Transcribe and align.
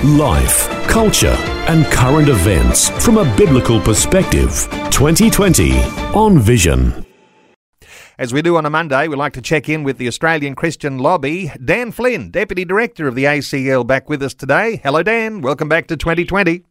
Life, 0.00 0.68
culture, 0.88 1.36
and 1.68 1.84
current 1.86 2.28
events 2.28 2.88
from 3.04 3.18
a 3.18 3.36
biblical 3.36 3.80
perspective. 3.80 4.66
2020 4.90 5.78
on 6.12 6.40
Vision. 6.40 7.06
As 8.18 8.32
we 8.32 8.42
do 8.42 8.56
on 8.56 8.66
a 8.66 8.70
Monday, 8.70 9.06
we 9.06 9.14
like 9.14 9.32
to 9.34 9.40
check 9.40 9.68
in 9.68 9.84
with 9.84 9.98
the 9.98 10.08
Australian 10.08 10.56
Christian 10.56 10.98
Lobby. 10.98 11.52
Dan 11.64 11.92
Flynn, 11.92 12.32
Deputy 12.32 12.64
Director 12.64 13.06
of 13.06 13.14
the 13.14 13.24
ACL, 13.24 13.86
back 13.86 14.08
with 14.08 14.24
us 14.24 14.34
today. 14.34 14.80
Hello, 14.82 15.04
Dan. 15.04 15.40
Welcome 15.40 15.68
back 15.68 15.86
to 15.86 15.96
2020. 15.96 16.64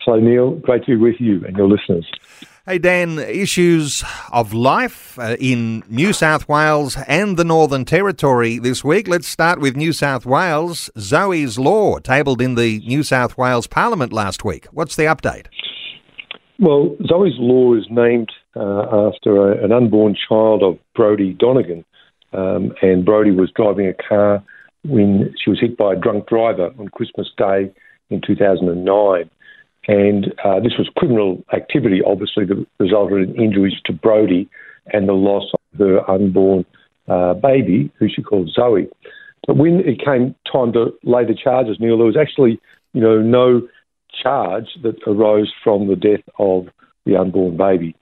Hello, 0.00 0.20
Neil. 0.20 0.50
Great 0.56 0.84
to 0.84 0.90
be 0.90 0.96
with 0.96 1.16
you 1.18 1.42
and 1.46 1.56
your 1.56 1.66
listeners. 1.66 2.06
Hey, 2.66 2.78
Dan, 2.78 3.18
issues 3.18 4.02
of 4.32 4.54
life 4.54 5.18
uh, 5.18 5.36
in 5.38 5.82
New 5.86 6.14
South 6.14 6.48
Wales 6.48 6.96
and 7.06 7.36
the 7.36 7.44
Northern 7.44 7.84
Territory 7.84 8.58
this 8.58 8.82
week. 8.82 9.06
Let's 9.06 9.28
start 9.28 9.60
with 9.60 9.76
New 9.76 9.92
South 9.92 10.24
Wales. 10.24 10.88
Zoe's 10.98 11.58
Law, 11.58 11.98
tabled 11.98 12.40
in 12.40 12.54
the 12.54 12.80
New 12.86 13.02
South 13.02 13.36
Wales 13.36 13.66
Parliament 13.66 14.14
last 14.14 14.46
week. 14.46 14.64
What's 14.72 14.96
the 14.96 15.02
update? 15.02 15.48
Well, 16.58 16.96
Zoe's 17.06 17.34
Law 17.38 17.74
is 17.74 17.84
named 17.90 18.32
uh, 18.56 19.08
after 19.10 19.52
a, 19.52 19.62
an 19.62 19.70
unborn 19.70 20.16
child 20.26 20.62
of 20.62 20.78
Brodie 20.94 21.34
Donegan. 21.34 21.84
Um, 22.32 22.72
and 22.80 23.04
Brodie 23.04 23.32
was 23.32 23.52
driving 23.54 23.88
a 23.88 24.08
car 24.08 24.42
when 24.84 25.34
she 25.36 25.50
was 25.50 25.60
hit 25.60 25.76
by 25.76 25.92
a 25.92 25.96
drunk 25.96 26.28
driver 26.28 26.72
on 26.78 26.88
Christmas 26.88 27.28
Day 27.36 27.70
in 28.08 28.22
2009. 28.26 29.28
And 29.86 30.32
uh, 30.44 30.60
this 30.60 30.72
was 30.78 30.88
criminal 30.96 31.44
activity, 31.52 32.00
obviously, 32.04 32.44
that 32.46 32.66
resulted 32.78 33.28
in 33.28 33.36
injuries 33.36 33.74
to 33.84 33.92
Brodie 33.92 34.48
and 34.92 35.08
the 35.08 35.12
loss 35.12 35.50
of 35.52 35.78
her 35.78 36.10
unborn 36.10 36.64
uh, 37.08 37.34
baby, 37.34 37.90
who 37.98 38.08
she 38.08 38.22
called 38.22 38.50
Zoe. 38.50 38.88
But 39.46 39.56
when 39.56 39.80
it 39.80 40.02
came 40.02 40.34
time 40.50 40.72
to 40.72 40.94
lay 41.02 41.24
the 41.24 41.34
charges, 41.34 41.76
Neil, 41.80 41.98
there 41.98 42.06
was 42.06 42.16
actually, 42.16 42.60
you 42.94 43.00
know, 43.00 43.20
no 43.20 43.68
charge 44.22 44.68
that 44.82 44.96
arose 45.06 45.52
from 45.62 45.88
the 45.88 45.96
death 45.96 46.24
of 46.38 46.68
the 47.04 47.16
unborn 47.16 47.56
baby. 47.56 47.94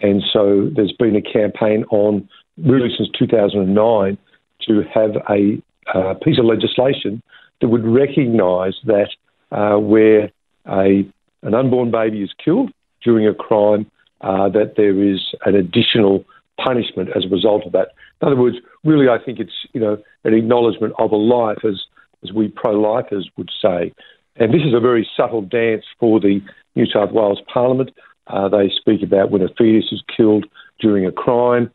And 0.00 0.22
so 0.32 0.68
there's 0.74 0.92
been 0.92 1.16
a 1.16 1.22
campaign 1.22 1.84
on, 1.90 2.28
really 2.58 2.90
since 2.96 3.08
2009, 3.18 4.18
to 4.66 4.82
have 4.94 5.16
a 5.30 5.62
uh, 5.94 6.14
piece 6.22 6.38
of 6.38 6.44
legislation 6.44 7.22
that 7.60 7.68
would 7.68 7.84
recognise 7.84 8.74
that 8.84 9.08
uh, 9.50 9.78
where 9.78 10.30
a 10.68 11.08
an 11.42 11.54
unborn 11.54 11.90
baby 11.90 12.22
is 12.22 12.30
killed 12.42 12.72
during 13.02 13.26
a 13.26 13.34
crime, 13.34 13.90
uh, 14.20 14.48
that 14.48 14.74
there 14.76 15.02
is 15.02 15.34
an 15.44 15.54
additional 15.54 16.24
punishment 16.62 17.10
as 17.16 17.24
a 17.24 17.28
result 17.28 17.64
of 17.66 17.72
that. 17.72 17.88
In 18.20 18.28
other 18.28 18.36
words, 18.36 18.56
really, 18.84 19.08
I 19.08 19.18
think 19.18 19.40
it's 19.40 19.66
you 19.72 19.80
know 19.80 19.98
an 20.24 20.34
acknowledgement 20.34 20.94
of 20.98 21.12
a 21.12 21.16
life, 21.16 21.58
as 21.64 21.82
as 22.22 22.32
we 22.32 22.48
pro-lifers 22.48 23.28
would 23.36 23.50
say. 23.60 23.92
And 24.36 24.54
this 24.54 24.62
is 24.62 24.74
a 24.74 24.80
very 24.80 25.08
subtle 25.16 25.42
dance 25.42 25.84
for 25.98 26.20
the 26.20 26.40
New 26.74 26.86
South 26.86 27.12
Wales 27.12 27.40
Parliament. 27.52 27.90
Uh, 28.28 28.48
they 28.48 28.70
speak 28.74 29.02
about 29.02 29.30
when 29.30 29.42
a 29.42 29.48
fetus 29.58 29.92
is 29.92 30.02
killed 30.16 30.46
during 30.80 31.04
a 31.04 31.12
crime, 31.12 31.70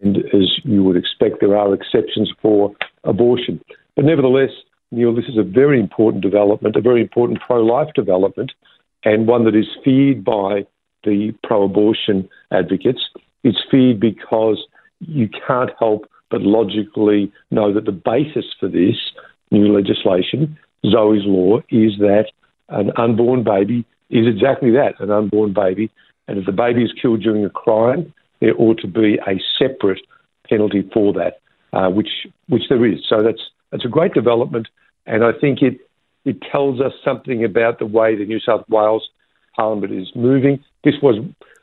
and 0.00 0.18
as 0.34 0.58
you 0.64 0.82
would 0.82 0.96
expect, 0.96 1.40
there 1.40 1.56
are 1.56 1.74
exceptions 1.74 2.32
for 2.40 2.74
abortion. 3.04 3.60
But 3.94 4.06
nevertheless, 4.06 4.50
Neil, 4.90 5.14
this 5.14 5.26
is 5.26 5.38
a 5.38 5.42
very 5.42 5.78
important 5.78 6.22
development, 6.22 6.76
a 6.76 6.80
very 6.80 7.00
important 7.00 7.40
pro-life 7.40 7.92
development, 7.94 8.52
and 9.04 9.26
one 9.26 9.44
that 9.44 9.54
is 9.54 9.66
feared 9.84 10.24
by 10.24 10.66
the 11.04 11.34
pro 11.42 11.64
abortion 11.64 12.28
advocates. 12.50 13.00
It's 13.44 13.62
feared 13.70 14.00
because 14.00 14.64
you 15.00 15.28
can't 15.46 15.70
help 15.78 16.08
but 16.30 16.42
logically 16.42 17.32
know 17.50 17.72
that 17.74 17.84
the 17.84 17.92
basis 17.92 18.46
for 18.58 18.68
this 18.68 18.96
new 19.50 19.72
legislation, 19.72 20.58
Zoe's 20.84 21.24
Law, 21.24 21.58
is 21.68 21.98
that 21.98 22.26
an 22.68 22.90
unborn 22.96 23.44
baby 23.44 23.84
is 24.10 24.26
exactly 24.26 24.70
that 24.70 24.98
an 25.00 25.10
unborn 25.10 25.52
baby. 25.52 25.90
And 26.28 26.38
if 26.38 26.46
the 26.46 26.52
baby 26.52 26.84
is 26.84 26.92
killed 27.00 27.22
during 27.22 27.44
a 27.44 27.50
crime, 27.50 28.12
there 28.40 28.54
ought 28.56 28.78
to 28.80 28.86
be 28.86 29.18
a 29.26 29.40
separate 29.58 30.00
penalty 30.48 30.88
for 30.92 31.12
that, 31.14 31.40
uh, 31.72 31.88
which 31.90 32.26
which 32.48 32.62
there 32.68 32.84
is. 32.86 33.00
So 33.08 33.22
that's 33.22 33.42
that's 33.70 33.84
a 33.84 33.88
great 33.88 34.14
development, 34.14 34.68
and 35.06 35.24
I 35.24 35.32
think 35.32 35.62
it 35.62 35.80
it 36.24 36.36
tells 36.50 36.80
us 36.80 36.92
something 37.04 37.44
about 37.44 37.78
the 37.78 37.86
way 37.86 38.16
the 38.16 38.24
New 38.24 38.40
South 38.40 38.64
Wales 38.68 39.08
Parliament 39.56 39.92
is 39.92 40.08
moving. 40.14 40.62
This 40.84 40.94
was, 41.02 41.16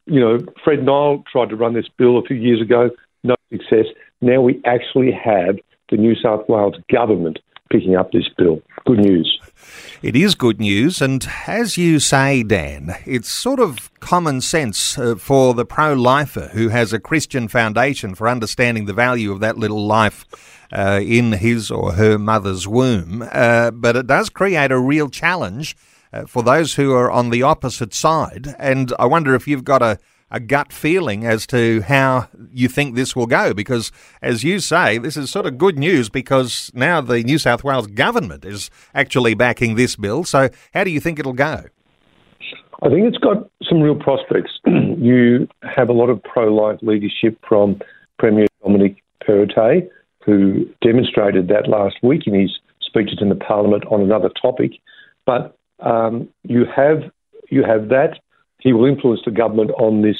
you 0.06 0.20
know, 0.20 0.38
Fred 0.64 0.84
Nile 0.84 1.24
tried 1.32 1.50
to 1.50 1.56
run 1.56 1.74
this 1.74 1.88
bill 1.98 2.18
a 2.18 2.24
few 2.24 2.38
years 2.38 2.62
ago, 2.62 2.90
no 3.24 3.36
success. 3.52 3.86
Now 4.22 4.42
we 4.42 4.62
actually 4.66 5.12
have 5.12 5.58
the 5.90 5.98
New 5.98 6.16
South 6.16 6.48
Wales 6.48 6.76
government 6.92 7.40
picking 7.70 7.96
up 7.96 8.12
this 8.12 8.28
bill. 8.38 8.62
Good 8.86 9.00
news. 9.00 9.40
It 10.02 10.16
is 10.16 10.34
good 10.34 10.60
news, 10.60 11.02
and 11.02 11.28
as 11.46 11.78
you 11.78 12.00
say, 12.00 12.42
Dan, 12.42 12.96
it's 13.06 13.30
sort 13.30 13.60
of 13.60 13.92
common 14.00 14.40
sense 14.42 14.98
uh, 14.98 15.16
for 15.16 15.54
the 15.54 15.66
pro 15.66 15.94
lifer 15.94 16.50
who 16.54 16.70
has 16.70 16.94
a 16.94 17.00
Christian 17.00 17.48
foundation 17.50 18.16
for 18.16 18.30
understanding 18.30 18.86
the 18.86 18.94
value 18.94 19.32
of 19.32 19.42
that 19.42 19.58
little 19.58 19.86
life 19.86 20.26
uh, 20.72 21.02
in 21.04 21.34
his 21.34 21.70
or 21.70 21.94
her 21.94 22.18
mother's 22.18 22.68
womb. 22.68 23.28
Uh, 23.32 23.72
but 23.72 23.96
it 23.96 24.08
does 24.08 24.30
create 24.30 24.72
a 24.72 24.80
real 24.80 25.10
challenge 25.10 25.76
uh, 26.14 26.26
for 26.26 26.44
those 26.44 26.76
who 26.76 26.94
are 26.94 27.12
on 27.12 27.30
the 27.30 27.44
opposite 27.44 27.94
side. 27.94 28.56
And 28.58 28.94
I 28.98 29.06
wonder 29.06 29.36
if 29.36 29.48
you've 29.48 29.66
got 29.66 29.82
a, 29.82 30.00
a 30.32 30.40
gut 30.40 30.72
feeling 30.72 31.26
as 31.26 31.48
to 31.48 31.82
how 31.82 32.30
you 32.52 32.68
think 32.68 32.96
this 32.96 33.16
will 33.16 33.28
go. 33.28 33.54
Because, 33.54 33.92
as 34.22 34.44
you 34.44 34.60
say, 34.60 34.98
this 34.98 35.18
is 35.18 35.30
sort 35.30 35.46
of 35.46 35.58
good 35.58 35.78
news 35.78 36.10
because 36.10 36.72
now 36.74 37.02
the 37.02 37.24
New 37.24 37.38
South 37.38 37.64
Wales 37.64 37.88
government 37.88 38.46
is 38.46 38.70
actually 38.94 39.34
backing 39.34 39.76
this 39.76 39.96
bill. 39.96 40.24
So, 40.24 40.50
how 40.74 40.84
do 40.84 40.92
you 40.92 41.00
think 41.00 41.20
it'll 41.20 41.34
go? 41.34 41.66
I 42.82 42.88
think 42.90 43.06
it's 43.08 43.18
got 43.18 43.50
some 43.68 43.82
real 43.82 43.96
prospects. 43.96 44.52
you 44.66 45.48
have 45.64 45.90
a 45.90 45.94
lot 45.94 46.10
of 46.10 46.22
pro 46.24 46.54
life 46.54 46.80
leadership 46.82 47.38
from 47.48 47.80
Premier 48.18 48.48
Dominic 48.64 49.04
Perrottet, 49.24 49.90
who 50.26 50.66
demonstrated 50.82 51.48
that 51.50 51.68
last 51.68 51.98
week 52.02 52.24
in 52.26 52.40
his 52.40 52.52
speeches 52.82 53.20
in 53.22 53.30
the 53.30 53.36
Parliament 53.36 53.84
on 53.92 54.02
another 54.02 54.30
topic. 54.42 54.72
But 55.26 55.58
um, 55.80 56.30
you 56.44 56.66
have 56.74 57.04
you 57.50 57.64
have 57.64 57.90
that. 57.90 58.20
He 58.60 58.74
will 58.74 58.86
influence 58.86 59.22
the 59.26 59.32
government 59.32 59.72
on 59.72 60.02
this 60.02 60.18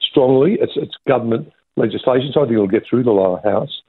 strongly. 0.00 0.58
It's, 0.60 0.72
it's 0.76 0.94
government 1.06 1.52
legislation, 1.76 2.30
so 2.32 2.40
I 2.40 2.44
think 2.44 2.54
it'll 2.54 2.68
get 2.68 2.84
through 2.88 3.04
the 3.04 3.10
lower 3.10 3.40
house. 3.42 3.82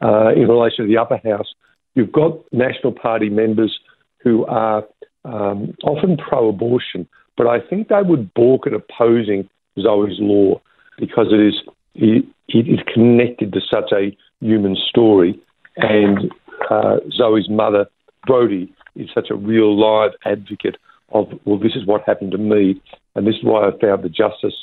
Uh, 0.00 0.32
in 0.34 0.46
relation 0.48 0.84
to 0.84 0.88
the 0.88 0.98
upper 0.98 1.20
house, 1.24 1.52
you've 1.94 2.12
got 2.12 2.38
National 2.52 2.92
Party 2.92 3.28
members 3.28 3.76
who 4.18 4.46
are 4.46 4.84
um, 5.24 5.74
often 5.82 6.16
pro-abortion, 6.16 7.08
but 7.36 7.46
I 7.46 7.58
think 7.60 7.88
they 7.88 8.02
would 8.02 8.32
balk 8.34 8.66
at 8.66 8.72
opposing 8.72 9.48
Zoe's 9.80 10.18
law 10.18 10.60
because 10.98 11.26
it 11.32 11.40
is 11.40 11.54
it, 11.94 12.24
it 12.48 12.68
is 12.68 12.78
connected 12.92 13.52
to 13.52 13.60
such 13.60 13.92
a 13.92 14.16
human 14.40 14.76
story. 14.88 15.38
And 15.76 16.32
uh, 16.70 16.98
Zoe's 17.10 17.48
mother, 17.48 17.86
Brodie, 18.26 18.72
is 18.96 19.08
such 19.14 19.30
a 19.30 19.34
real 19.34 19.78
live 19.78 20.12
advocate 20.24 20.76
of, 21.10 21.28
well, 21.44 21.58
this 21.58 21.72
is 21.74 21.86
what 21.86 22.02
happened 22.06 22.32
to 22.32 22.38
me, 22.38 22.80
and 23.14 23.26
this 23.26 23.36
is 23.36 23.44
why 23.44 23.68
I 23.68 23.70
found 23.80 24.02
the 24.02 24.08
justice 24.08 24.54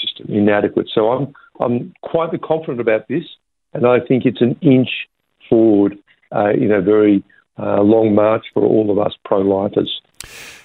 system 0.00 0.26
inadequate. 0.34 0.88
So 0.94 1.10
I'm, 1.10 1.34
I'm 1.60 1.92
quite 2.02 2.30
confident 2.42 2.80
about 2.80 3.08
this, 3.08 3.24
and 3.72 3.86
I 3.86 4.00
think 4.00 4.24
it's 4.24 4.40
an 4.40 4.56
inch 4.60 4.88
forward 5.48 5.98
uh, 6.34 6.50
in 6.50 6.70
a 6.72 6.80
very 6.80 7.24
uh, 7.58 7.82
long 7.82 8.14
march 8.14 8.46
for 8.54 8.62
all 8.62 8.90
of 8.90 8.98
us 8.98 9.12
pro 9.24 9.40
lifers. 9.40 10.00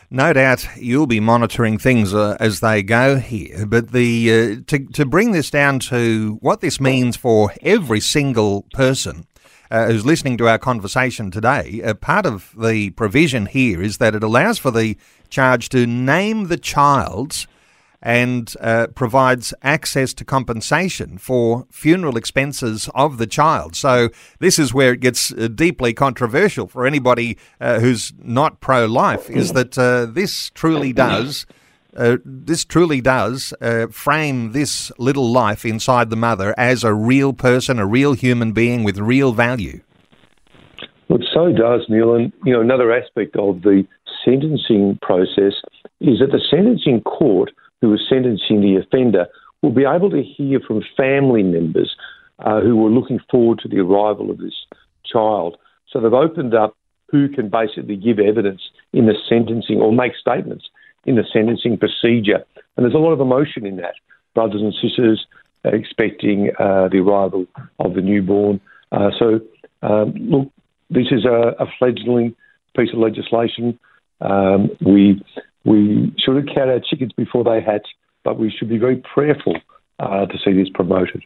No 0.09 0.31
doubt 0.31 0.67
you'll 0.77 1.07
be 1.07 1.19
monitoring 1.19 1.79
things 1.79 2.13
uh, 2.13 2.37
as 2.39 2.59
they 2.59 2.83
go 2.83 3.15
here, 3.17 3.65
but 3.65 3.91
the 3.91 4.31
uh, 4.31 4.61
to 4.67 4.85
to 4.93 5.05
bring 5.05 5.31
this 5.31 5.49
down 5.49 5.79
to 5.79 6.37
what 6.39 6.61
this 6.61 6.79
means 6.79 7.17
for 7.17 7.51
every 7.63 7.99
single 7.99 8.67
person 8.73 9.25
uh, 9.71 9.87
who's 9.87 10.05
listening 10.05 10.37
to 10.37 10.47
our 10.47 10.59
conversation 10.59 11.31
today, 11.31 11.81
uh, 11.83 11.95
part 11.95 12.27
of 12.27 12.53
the 12.55 12.91
provision 12.91 13.47
here 13.47 13.81
is 13.81 13.97
that 13.97 14.13
it 14.13 14.21
allows 14.21 14.59
for 14.59 14.69
the 14.69 14.95
charge 15.33 15.69
to 15.69 15.85
name 15.85 16.47
the 16.47 16.57
child 16.57 17.47
and 18.01 18.53
uh, 18.59 18.87
provides 18.93 19.53
access 19.63 20.13
to 20.13 20.25
compensation 20.25 21.17
for 21.17 21.65
funeral 21.71 22.17
expenses 22.17 22.89
of 22.93 23.17
the 23.17 23.25
child. 23.25 23.75
So, 23.75 24.09
this 24.39 24.59
is 24.59 24.73
where 24.73 24.93
it 24.93 24.99
gets 24.99 25.31
uh, 25.31 25.47
deeply 25.47 25.93
controversial 25.93 26.67
for 26.67 26.85
anybody 26.85 27.37
uh, 27.61 27.79
who's 27.79 28.13
not 28.21 28.59
pro 28.59 28.85
life, 28.85 29.29
is 29.29 29.53
that 29.53 29.77
uh, 29.77 30.05
this 30.05 30.49
truly 30.51 30.91
does 30.93 31.45
uh, 31.95 32.17
this 32.25 32.65
truly 32.65 33.01
does 33.01 33.53
uh, 33.61 33.87
frame 33.87 34.51
this 34.51 34.91
little 34.97 35.31
life 35.31 35.65
inside 35.65 36.09
the 36.09 36.15
mother 36.15 36.53
as 36.57 36.83
a 36.83 36.93
real 36.93 37.33
person, 37.33 37.79
a 37.79 37.85
real 37.85 38.13
human 38.13 38.51
being 38.51 38.83
with 38.83 38.97
real 38.97 39.31
value. 39.31 39.81
Well, 41.07 41.19
it 41.19 41.27
so 41.33 41.51
does, 41.51 41.81
Neil. 41.89 42.15
And, 42.15 42.33
you 42.45 42.53
know, 42.53 42.61
another 42.61 42.91
aspect 42.91 43.35
of 43.35 43.61
the 43.61 43.85
sentencing 44.23 44.99
process 45.01 45.53
is 45.99 46.19
that 46.19 46.31
the 46.31 46.41
sentencing 46.49 47.01
court 47.01 47.51
who 47.81 47.93
is 47.93 48.01
sentencing 48.07 48.61
the 48.61 48.77
offender 48.77 49.27
will 49.61 49.71
be 49.71 49.85
able 49.85 50.09
to 50.09 50.21
hear 50.21 50.59
from 50.59 50.83
family 50.95 51.43
members 51.43 51.95
uh, 52.39 52.61
who 52.61 52.75
were 52.75 52.89
looking 52.89 53.19
forward 53.29 53.59
to 53.59 53.67
the 53.67 53.79
arrival 53.79 54.29
of 54.29 54.37
this 54.37 54.65
child. 55.05 55.57
So 55.89 55.99
they've 55.99 56.13
opened 56.13 56.53
up 56.53 56.75
who 57.09 57.29
can 57.29 57.49
basically 57.49 57.95
give 57.95 58.19
evidence 58.19 58.61
in 58.91 59.05
the 59.05 59.13
sentencing 59.29 59.79
or 59.79 59.91
make 59.93 60.13
statements 60.19 60.65
in 61.05 61.15
the 61.15 61.23
sentencing 61.31 61.77
procedure. 61.77 62.43
And 62.75 62.83
there's 62.83 62.95
a 62.95 62.97
lot 62.97 63.11
of 63.11 63.19
emotion 63.19 63.65
in 63.65 63.77
that. 63.77 63.93
Brothers 64.33 64.61
and 64.61 64.73
sisters 64.73 65.25
expecting 65.63 66.51
uh, 66.59 66.89
the 66.89 66.99
arrival 66.99 67.45
of 67.79 67.93
the 67.93 68.01
newborn. 68.01 68.59
Uh, 68.91 69.11
so, 69.17 69.39
um, 69.81 70.13
look, 70.15 70.51
this 70.89 71.07
is 71.11 71.25
a, 71.25 71.55
a, 71.59 71.65
fledgling 71.79 72.35
piece 72.75 72.91
of 72.93 72.99
legislation. 72.99 73.79
Um, 74.23 74.69
we 74.81 75.23
we 75.65 76.13
should 76.17 76.35
have 76.35 76.45
count 76.55 76.69
our 76.69 76.79
chickens 76.79 77.11
before 77.13 77.43
they 77.43 77.61
hatch, 77.61 77.87
but 78.23 78.39
we 78.39 78.51
should 78.51 78.69
be 78.69 78.77
very 78.77 79.01
prayerful 79.13 79.55
uh, 79.99 80.25
to 80.25 80.37
see 80.43 80.53
this 80.53 80.69
promoted. 80.73 81.23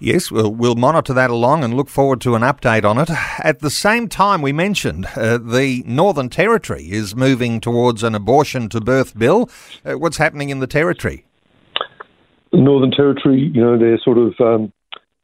Yes, 0.00 0.30
we'll, 0.30 0.50
we'll 0.50 0.74
monitor 0.74 1.12
that 1.12 1.30
along 1.30 1.62
and 1.62 1.74
look 1.74 1.88
forward 1.88 2.20
to 2.22 2.34
an 2.34 2.42
update 2.42 2.84
on 2.84 2.98
it. 2.98 3.08
At 3.38 3.60
the 3.60 3.70
same 3.70 4.08
time, 4.08 4.42
we 4.42 4.52
mentioned 4.52 5.06
uh, 5.14 5.38
the 5.38 5.84
Northern 5.86 6.28
Territory 6.28 6.90
is 6.90 7.14
moving 7.14 7.60
towards 7.60 8.02
an 8.02 8.14
abortion 8.14 8.68
to 8.70 8.80
birth 8.80 9.16
bill. 9.16 9.48
Uh, 9.84 9.96
what's 9.98 10.16
happening 10.16 10.50
in 10.50 10.58
the 10.58 10.66
Territory? 10.66 11.24
Northern 12.52 12.90
Territory, 12.90 13.50
you 13.54 13.60
know, 13.60 13.78
they're 13.78 13.98
sort 13.98 14.18
of 14.18 14.34
um, 14.40 14.72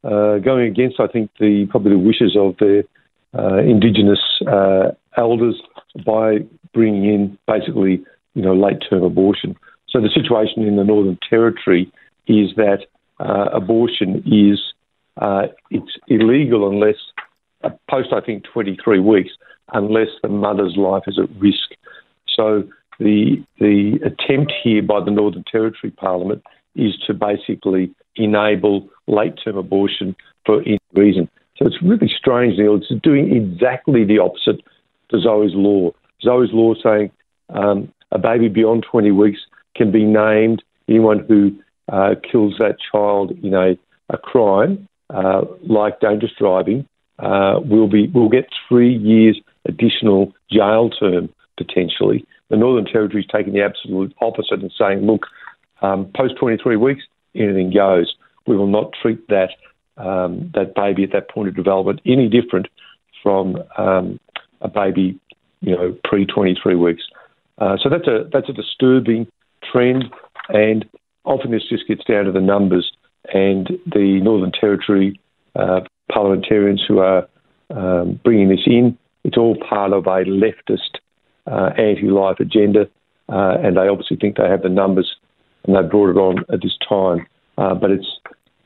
uh, 0.03 0.37
going 0.37 0.67
against, 0.67 0.99
I 0.99 1.07
think, 1.07 1.31
the 1.39 1.67
probably 1.69 1.91
the 1.91 1.99
wishes 1.99 2.37
of 2.37 2.55
their 2.57 2.83
uh, 3.37 3.57
Indigenous 3.57 4.19
uh, 4.47 4.91
elders 5.17 5.61
by 6.05 6.39
bringing 6.73 7.05
in 7.05 7.37
basically, 7.47 8.03
you 8.33 8.41
know, 8.41 8.55
late 8.55 8.81
term 8.89 9.03
abortion. 9.03 9.55
So 9.89 9.99
the 9.99 10.09
situation 10.09 10.63
in 10.63 10.77
the 10.77 10.83
Northern 10.83 11.17
Territory 11.29 11.91
is 12.27 12.55
that 12.55 12.85
uh, 13.19 13.49
abortion 13.53 14.23
is 14.25 14.59
uh, 15.17 15.47
it's 15.69 15.97
illegal 16.07 16.69
unless 16.69 16.95
uh, 17.63 17.69
post 17.89 18.09
I 18.13 18.21
think 18.21 18.45
23 18.51 18.99
weeks, 18.99 19.31
unless 19.73 20.07
the 20.21 20.29
mother's 20.29 20.75
life 20.77 21.03
is 21.07 21.19
at 21.19 21.29
risk. 21.39 21.75
So 22.35 22.63
the 22.99 23.43
the 23.59 23.99
attempt 24.05 24.53
here 24.63 24.81
by 24.81 25.03
the 25.03 25.11
Northern 25.11 25.43
Territory 25.51 25.91
Parliament 25.91 26.43
is 26.75 26.95
to 27.07 27.13
basically 27.13 27.93
enable 28.15 28.89
late 29.07 29.33
term 29.43 29.57
abortion 29.57 30.15
for 30.45 30.61
any 30.61 30.79
reason. 30.93 31.29
So 31.57 31.67
it's 31.67 31.81
really 31.81 32.11
strange, 32.17 32.57
Neil. 32.57 32.75
It's 32.75 33.01
doing 33.03 33.35
exactly 33.35 34.05
the 34.05 34.19
opposite 34.19 34.61
to 35.11 35.19
Zoe's 35.19 35.53
law. 35.53 35.91
Zoe's 36.21 36.49
law 36.51 36.73
saying 36.83 37.11
um, 37.49 37.91
a 38.11 38.19
baby 38.19 38.47
beyond 38.47 38.85
20 38.89 39.11
weeks 39.11 39.39
can 39.75 39.91
be 39.91 40.03
named 40.03 40.63
anyone 40.87 41.25
who 41.27 41.55
uh, 41.91 42.15
kills 42.29 42.55
that 42.59 42.77
child 42.91 43.31
in 43.43 43.53
a, 43.53 43.77
a 44.09 44.17
crime 44.17 44.87
uh, 45.09 45.41
like 45.67 45.99
dangerous 45.99 46.31
driving 46.37 46.87
uh, 47.19 47.59
will 47.63 47.87
be 47.87 48.07
will 48.07 48.29
get 48.29 48.47
three 48.67 48.95
years 48.97 49.39
additional 49.65 50.33
jail 50.49 50.89
term 50.89 51.29
potentially. 51.57 52.25
The 52.49 52.57
Northern 52.57 52.85
Territory 52.85 53.21
is 53.21 53.29
taking 53.31 53.53
the 53.53 53.61
absolute 53.61 54.13
opposite 54.21 54.61
and 54.61 54.71
saying, 54.77 55.05
look, 55.05 55.25
um, 55.81 56.11
post 56.15 56.35
23 56.39 56.75
weeks, 56.75 57.03
anything 57.35 57.71
goes. 57.73 58.13
We 58.47 58.57
will 58.57 58.67
not 58.67 58.93
treat 59.01 59.27
that 59.29 59.51
um, 59.97 60.51
that 60.55 60.73
baby 60.75 61.03
at 61.03 61.11
that 61.11 61.29
point 61.29 61.49
of 61.49 61.55
development 61.55 62.01
any 62.05 62.27
different 62.27 62.67
from 63.21 63.57
um, 63.77 64.19
a 64.61 64.67
baby, 64.67 65.19
you 65.61 65.75
know, 65.75 65.95
pre 66.03 66.25
23 66.25 66.75
weeks. 66.75 67.03
Uh, 67.57 67.77
so 67.81 67.89
that's 67.89 68.07
a 68.07 68.27
that's 68.31 68.49
a 68.49 68.53
disturbing 68.53 69.27
trend, 69.71 70.05
and 70.49 70.85
often 71.25 71.51
this 71.51 71.63
just 71.69 71.87
gets 71.87 72.03
down 72.03 72.25
to 72.25 72.31
the 72.31 72.41
numbers. 72.41 72.91
And 73.33 73.67
the 73.85 74.19
Northern 74.21 74.51
Territory 74.51 75.19
uh, 75.55 75.81
parliamentarians 76.11 76.83
who 76.87 76.99
are 76.99 77.27
um, 77.69 78.19
bringing 78.23 78.49
this 78.49 78.65
in, 78.65 78.97
it's 79.23 79.37
all 79.37 79.55
part 79.57 79.93
of 79.93 80.07
a 80.07 80.25
leftist 80.25 80.97
uh, 81.45 81.69
anti-life 81.77 82.39
agenda, 82.39 82.89
uh, 83.29 83.57
and 83.63 83.77
they 83.77 83.87
obviously 83.87 84.17
think 84.17 84.37
they 84.37 84.49
have 84.49 84.63
the 84.63 84.69
numbers, 84.69 85.15
and 85.63 85.75
they 85.75 85.87
brought 85.87 86.09
it 86.09 86.17
on 86.17 86.39
at 86.51 86.61
this 86.61 86.77
time. 86.87 87.27
Uh, 87.57 87.75
but 87.75 87.91
it's 87.91 88.19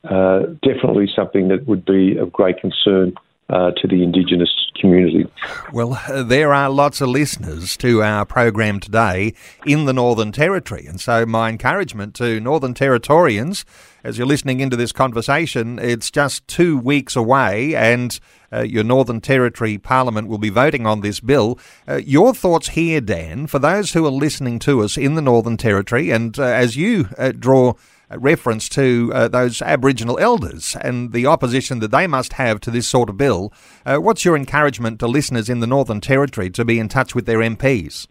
uh, 0.04 0.40
definitely 0.62 1.08
something 1.14 1.48
that 1.48 1.66
would 1.66 1.84
be 1.84 2.16
of 2.16 2.32
great 2.32 2.58
concern 2.60 3.12
uh, 3.48 3.70
to 3.72 3.86
the 3.86 4.02
Indigenous 4.02 4.50
community. 4.80 5.26
Well, 5.72 6.00
there 6.08 6.52
are 6.52 6.68
lots 6.68 7.00
of 7.00 7.08
listeners 7.08 7.76
to 7.78 8.02
our 8.02 8.24
program 8.24 8.80
today 8.80 9.34
in 9.64 9.84
the 9.84 9.92
Northern 9.92 10.32
Territory, 10.32 10.86
and 10.86 11.00
so 11.00 11.24
my 11.24 11.48
encouragement 11.48 12.14
to 12.16 12.40
Northern 12.40 12.74
Territorians, 12.74 13.64
as 14.04 14.18
you're 14.18 14.26
listening 14.26 14.60
into 14.60 14.76
this 14.76 14.92
conversation, 14.92 15.78
it's 15.78 16.10
just 16.10 16.46
two 16.48 16.76
weeks 16.78 17.16
away, 17.16 17.74
and 17.74 18.18
uh, 18.52 18.62
your 18.62 18.84
Northern 18.84 19.20
Territory 19.20 19.78
Parliament 19.78 20.28
will 20.28 20.38
be 20.38 20.50
voting 20.50 20.86
on 20.86 21.00
this 21.00 21.20
bill. 21.20 21.58
Uh, 21.88 21.96
your 21.96 22.34
thoughts 22.34 22.70
here, 22.70 23.00
Dan, 23.00 23.46
for 23.46 23.58
those 23.58 23.92
who 23.92 24.06
are 24.06 24.10
listening 24.10 24.58
to 24.60 24.82
us 24.82 24.96
in 24.96 25.14
the 25.14 25.22
Northern 25.22 25.56
Territory, 25.56 26.10
and 26.10 26.38
uh, 26.38 26.42
as 26.42 26.76
you 26.76 27.08
uh, 27.18 27.32
draw 27.32 27.74
reference 28.10 28.68
to 28.70 29.10
uh, 29.14 29.28
those 29.28 29.60
Aboriginal 29.62 30.18
elders 30.18 30.76
and 30.80 31.12
the 31.12 31.26
opposition 31.26 31.80
that 31.80 31.90
they 31.90 32.06
must 32.06 32.34
have 32.34 32.60
to 32.60 32.70
this 32.70 32.86
sort 32.86 33.08
of 33.08 33.16
bill. 33.16 33.52
Uh, 33.84 33.96
what's 33.96 34.24
your 34.24 34.36
encouragement 34.36 35.00
to 35.00 35.06
listeners 35.06 35.48
in 35.48 35.60
the 35.60 35.66
Northern 35.66 36.00
Territory 36.00 36.50
to 36.50 36.64
be 36.64 36.78
in 36.78 36.88
touch 36.88 37.14
with 37.14 37.26
their 37.26 37.38
MPs? 37.38 38.06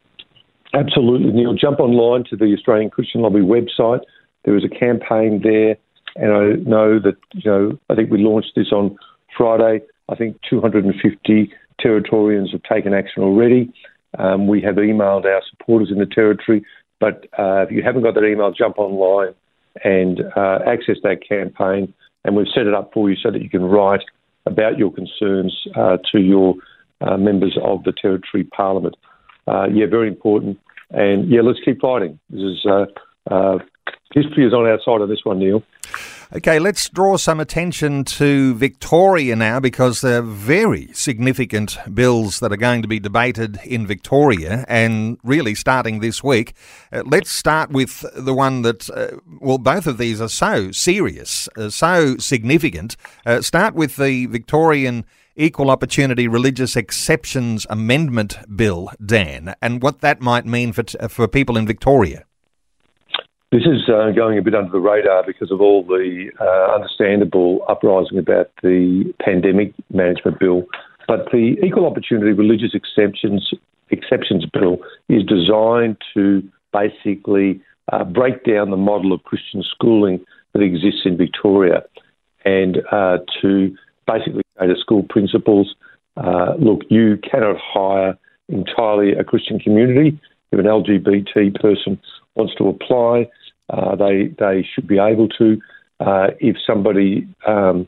Absolutely, 0.73 1.31
Neil. 1.31 1.53
Jump 1.53 1.79
online 1.79 2.25
to 2.29 2.35
the 2.35 2.53
Australian 2.53 2.89
Christian 2.89 3.21
Lobby 3.21 3.39
website. 3.39 4.01
There 4.43 4.57
is 4.57 4.63
a 4.65 4.69
campaign 4.69 5.41
there, 5.41 5.77
and 6.17 6.33
I 6.33 6.69
know 6.69 6.99
that 6.99 7.15
you 7.33 7.49
know. 7.49 7.79
I 7.89 7.95
think 7.95 8.11
we 8.11 8.17
launched 8.17 8.51
this 8.55 8.71
on 8.71 8.97
Friday. 9.37 9.81
I 10.09 10.15
think 10.15 10.37
250 10.49 11.51
Territorians 11.81 12.51
have 12.51 12.63
taken 12.63 12.93
action 12.93 13.23
already. 13.23 13.73
Um, 14.19 14.47
we 14.47 14.61
have 14.61 14.75
emailed 14.75 15.25
our 15.25 15.41
supporters 15.49 15.89
in 15.91 15.99
the 15.99 16.05
Territory, 16.05 16.63
but 16.99 17.25
uh, 17.39 17.63
if 17.63 17.71
you 17.71 17.81
haven't 17.81 18.03
got 18.03 18.15
that 18.15 18.25
email, 18.25 18.51
jump 18.51 18.77
online 18.77 19.33
and 19.83 20.21
uh, 20.35 20.59
access 20.65 20.97
that 21.03 21.27
campaign. 21.27 21.93
And 22.23 22.35
we've 22.35 22.47
set 22.53 22.65
it 22.65 22.73
up 22.73 22.91
for 22.93 23.09
you 23.09 23.15
so 23.21 23.31
that 23.31 23.41
you 23.41 23.49
can 23.49 23.63
write 23.63 24.01
about 24.45 24.77
your 24.77 24.91
concerns 24.91 25.67
uh, 25.75 25.97
to 26.11 26.19
your 26.19 26.55
uh, 27.01 27.17
members 27.17 27.57
of 27.63 27.83
the 27.83 27.93
Territory 27.99 28.43
Parliament. 28.43 28.95
Uh, 29.47 29.67
yeah, 29.71 29.85
very 29.87 30.07
important. 30.07 30.59
And 30.91 31.29
yeah, 31.29 31.41
let's 31.41 31.59
keep 31.63 31.81
fighting. 31.81 32.19
This 32.29 32.41
is 32.41 32.65
uh, 32.65 32.85
uh, 33.29 33.59
history 34.13 34.45
is 34.45 34.53
on 34.53 34.65
our 34.65 34.79
side 34.83 35.01
of 35.01 35.09
this 35.09 35.21
one, 35.23 35.39
Neil. 35.39 35.63
Okay, 36.33 36.57
let's 36.57 36.89
draw 36.89 37.17
some 37.17 37.39
attention 37.39 38.03
to 38.03 38.55
Victoria 38.55 39.35
now 39.35 39.59
because 39.59 40.01
there 40.01 40.19
are 40.19 40.23
very 40.23 40.91
significant 40.91 41.77
bills 41.93 42.39
that 42.39 42.51
are 42.51 42.57
going 42.57 42.81
to 42.81 42.87
be 42.87 42.99
debated 42.99 43.59
in 43.63 43.85
Victoria 43.85 44.65
and 44.67 45.19
really 45.23 45.53
starting 45.53 45.99
this 45.99 46.23
week. 46.23 46.53
Uh, 46.91 47.03
let's 47.05 47.29
start 47.29 47.69
with 47.69 48.03
the 48.15 48.33
one 48.33 48.63
that, 48.63 48.89
uh, 48.89 49.17
well, 49.39 49.59
both 49.59 49.85
of 49.85 49.99
these 49.99 50.19
are 50.19 50.27
so 50.27 50.71
serious, 50.71 51.47
uh, 51.57 51.69
so 51.69 52.17
significant. 52.17 52.97
Uh, 53.23 53.41
start 53.41 53.75
with 53.75 53.95
the 53.95 54.25
Victorian 54.25 55.05
Equal 55.35 55.69
Opportunity 55.69 56.27
Religious 56.27 56.75
Exceptions 56.75 57.67
Amendment 57.69 58.39
Bill, 58.55 58.89
Dan, 59.05 59.53
and 59.61 59.79
what 59.79 60.01
that 60.01 60.21
might 60.21 60.47
mean 60.47 60.73
for, 60.73 60.81
t- 60.81 60.97
for 61.07 61.27
people 61.27 61.55
in 61.55 61.67
Victoria. 61.67 62.25
This 63.55 63.67
is 63.67 63.87
uh, 63.87 64.11
going 64.11 64.37
a 64.37 64.41
bit 64.41 64.53
under 64.53 64.69
the 64.69 64.81
radar 64.81 65.23
because 65.25 65.49
of 65.49 65.61
all 65.61 65.81
the 65.81 66.29
uh, 66.41 66.75
understandable 66.75 67.63
uprising 67.69 68.17
about 68.17 68.51
the 68.61 69.13
pandemic 69.23 69.73
management 69.93 70.41
bill. 70.41 70.63
But 71.07 71.31
the 71.31 71.55
Equal 71.65 71.85
Opportunity 71.85 72.33
Religious 72.33 72.71
Exceptions 72.73 73.53
Exceptions 73.91 74.45
Bill 74.51 74.79
is 75.07 75.23
designed 75.23 75.95
to 76.15 76.43
basically 76.73 77.61
uh, 77.93 78.03
break 78.03 78.43
down 78.43 78.71
the 78.71 78.77
model 78.77 79.13
of 79.13 79.23
Christian 79.23 79.63
schooling 79.63 80.19
that 80.51 80.61
exists 80.61 81.03
in 81.05 81.15
Victoria 81.15 81.81
and 82.43 82.79
uh, 82.91 83.19
to 83.41 83.73
basically 84.05 84.43
say 84.59 84.67
to 84.67 84.75
school 84.81 85.03
principals, 85.03 85.75
uh, 86.17 86.55
look, 86.59 86.81
you 86.89 87.17
cannot 87.23 87.55
hire 87.57 88.17
entirely 88.49 89.13
a 89.13 89.23
Christian 89.23 89.59
community. 89.59 90.19
If 90.51 90.59
an 90.59 90.65
LGBT 90.65 91.57
person 91.61 91.97
wants 92.35 92.53
to 92.55 92.67
apply, 92.67 93.29
uh, 93.69 93.95
they 93.95 94.33
they 94.39 94.67
should 94.73 94.87
be 94.87 94.99
able 94.99 95.27
to. 95.29 95.61
Uh, 95.99 96.27
if 96.39 96.57
somebody 96.65 97.27
um, 97.47 97.87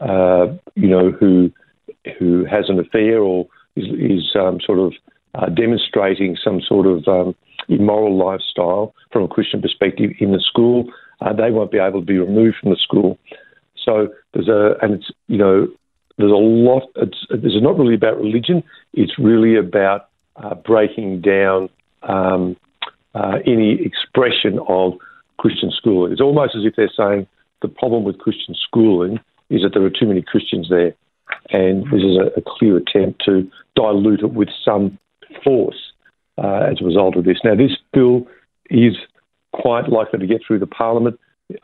uh, 0.00 0.46
you 0.74 0.88
know 0.88 1.10
who 1.10 1.50
who 2.18 2.44
has 2.44 2.68
an 2.68 2.78
affair 2.78 3.20
or 3.20 3.46
is, 3.76 3.86
is 3.86 4.36
um, 4.36 4.58
sort 4.60 4.78
of 4.78 4.92
uh, 5.34 5.46
demonstrating 5.46 6.36
some 6.42 6.60
sort 6.60 6.86
of 6.86 7.06
um, 7.08 7.34
immoral 7.68 8.16
lifestyle 8.16 8.94
from 9.12 9.24
a 9.24 9.28
Christian 9.28 9.62
perspective 9.62 10.10
in 10.18 10.32
the 10.32 10.40
school, 10.40 10.90
uh, 11.20 11.32
they 11.32 11.50
won't 11.50 11.70
be 11.70 11.78
able 11.78 12.00
to 12.00 12.06
be 12.06 12.18
removed 12.18 12.56
from 12.60 12.70
the 12.70 12.76
school. 12.76 13.18
So 13.82 14.08
there's 14.34 14.48
a, 14.48 14.74
and 14.82 14.94
it's, 14.94 15.10
you 15.28 15.38
know, 15.38 15.68
there's 16.18 16.32
a 16.32 16.34
lot, 16.34 16.82
it's, 16.96 17.26
it's 17.30 17.62
not 17.62 17.78
really 17.78 17.94
about 17.94 18.20
religion, 18.20 18.62
it's 18.92 19.18
really 19.18 19.56
about 19.56 20.08
uh, 20.36 20.54
breaking 20.54 21.20
down 21.20 21.68
um, 22.02 22.56
any 23.46 23.80
expression 23.82 24.58
of 24.68 24.94
Christian 25.42 25.72
schooling. 25.76 26.12
It's 26.12 26.20
almost 26.20 26.54
as 26.54 26.64
if 26.64 26.76
they're 26.76 26.88
saying 26.96 27.26
the 27.62 27.68
problem 27.68 28.04
with 28.04 28.18
Christian 28.18 28.54
schooling 28.54 29.18
is 29.50 29.62
that 29.62 29.70
there 29.74 29.84
are 29.84 29.90
too 29.90 30.06
many 30.06 30.22
Christians 30.22 30.68
there. 30.70 30.94
And 31.50 31.82
this 31.86 32.00
is 32.00 32.16
a, 32.16 32.38
a 32.38 32.42
clear 32.46 32.76
attempt 32.76 33.24
to 33.24 33.50
dilute 33.74 34.20
it 34.20 34.32
with 34.32 34.48
some 34.64 34.98
force 35.42 35.92
uh, 36.38 36.68
as 36.70 36.80
a 36.80 36.84
result 36.84 37.16
of 37.16 37.24
this. 37.24 37.38
Now, 37.42 37.56
this 37.56 37.72
bill 37.92 38.28
is 38.70 38.94
quite 39.52 39.88
likely 39.88 40.20
to 40.20 40.26
get 40.26 40.42
through 40.46 40.60
the 40.60 40.66
Parliament. 40.66 41.18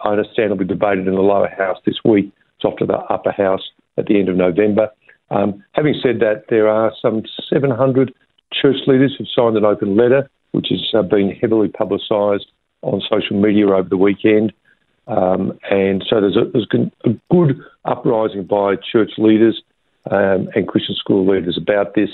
I 0.04 0.10
understand 0.10 0.46
it'll 0.46 0.56
be 0.56 0.64
debated 0.64 1.06
in 1.06 1.14
the 1.14 1.20
lower 1.20 1.48
house 1.48 1.78
this 1.86 1.98
week. 2.04 2.32
It's 2.56 2.64
off 2.64 2.78
to 2.78 2.86
the 2.86 2.98
upper 3.14 3.30
house 3.30 3.62
at 3.96 4.06
the 4.06 4.18
end 4.18 4.28
of 4.28 4.36
November. 4.36 4.88
Um, 5.30 5.62
having 5.72 5.94
said 6.02 6.18
that, 6.18 6.46
there 6.50 6.68
are 6.68 6.92
some 7.00 7.22
700 7.48 8.12
church 8.52 8.76
leaders 8.88 9.14
who've 9.16 9.28
signed 9.32 9.56
an 9.56 9.64
open 9.64 9.96
letter, 9.96 10.28
which 10.50 10.68
has 10.70 10.80
uh, 10.94 11.02
been 11.02 11.30
heavily 11.30 11.68
publicised 11.68 12.46
on 12.82 13.00
social 13.08 13.40
media 13.40 13.66
over 13.68 13.88
the 13.88 13.96
weekend. 13.96 14.52
Um, 15.06 15.58
and 15.70 16.04
so 16.08 16.20
there's, 16.20 16.36
a, 16.36 16.44
there's 16.52 16.68
a 17.04 17.10
good 17.30 17.60
uprising 17.84 18.44
by 18.44 18.76
church 18.76 19.12
leaders 19.16 19.62
um, 20.10 20.48
and 20.54 20.68
Christian 20.68 20.94
school 20.94 21.26
leaders 21.26 21.56
about 21.56 21.94
this. 21.94 22.10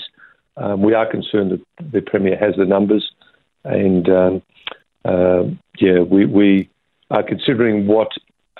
Um, 0.57 0.81
we 0.81 0.93
are 0.93 1.05
concerned 1.05 1.51
that 1.51 1.91
the 1.91 2.01
Premier 2.01 2.37
has 2.37 2.55
the 2.55 2.65
numbers, 2.65 3.11
and 3.65 4.07
um, 4.09 4.41
uh, 5.03 5.43
yeah, 5.77 5.99
we, 5.99 6.25
we 6.25 6.69
are 7.11 7.23
considering 7.23 7.87
what 7.87 8.11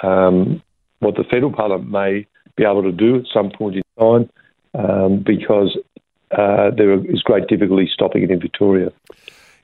um, 0.04 0.62
what 1.00 1.16
the 1.16 1.24
federal 1.24 1.54
parliament 1.54 1.90
may 1.90 2.28
be 2.58 2.64
able 2.64 2.84
to 2.84 2.92
do 2.92 3.18
at 3.18 3.26
some 3.34 3.50
point 3.50 3.76
in 3.76 3.84
time, 3.98 4.30
um, 4.74 5.20
because 5.20 5.78
uh, 6.32 6.72
there 6.76 6.94
is 6.94 7.22
great 7.22 7.48
difficulty 7.48 7.90
stopping 7.94 8.24
it 8.24 8.32
in 8.32 8.40
Victoria. 8.40 8.92